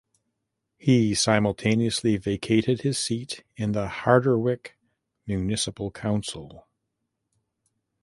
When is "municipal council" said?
5.27-6.65